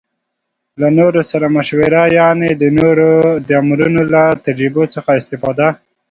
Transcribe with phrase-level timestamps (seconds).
[0.81, 3.09] له نورو سره مشوره يعنې د نورو
[3.47, 5.67] د عمرونو له تجربو څخه استفاده